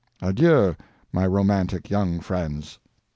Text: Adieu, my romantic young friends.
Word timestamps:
Adieu, 0.19 0.75
my 1.13 1.27
romantic 1.27 1.91
young 1.91 2.19
friends. 2.19 2.79